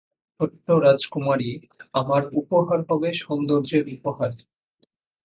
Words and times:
ছোট্ট 0.39 0.67
রাজকুমারী, 0.83 1.51
আমার 1.93 2.21
উপহার 2.33 2.79
হবে 2.89 3.09
সৌন্দর্যের 3.13 3.85
উপহার। 3.95 4.31